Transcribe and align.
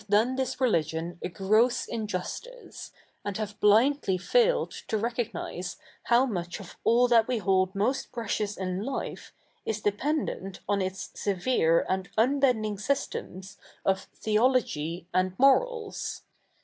ie 0.11 0.35
this 0.35 0.59
religion 0.59 1.19
a 1.21 1.29
gross 1.29 1.85
injustice, 1.85 2.91
and 3.23 3.37
have 3.37 3.59
blindly 3.59 4.17
failed 4.17 4.71
to 4.71 4.97
recognise 4.97 5.77
how 6.05 6.25
much 6.25 6.59
of 6.59 6.75
all 6.83 7.07
that 7.07 7.27
we 7.27 7.37
hold 7.37 7.75
most 7.75 8.11
p7'ecious 8.11 8.57
in 8.57 8.81
life 8.81 9.31
is 9.63 9.79
depen 9.79 10.25
dent 10.25 10.59
on 10.67 10.81
its 10.81 11.11
severe 11.13 11.85
a?id 11.87 12.09
ufibe7iding 12.17 12.79
systems 12.79 13.59
of 13.85 14.05
theology 14.15 15.05
a?id 15.13 15.33
morals. 15.37 16.23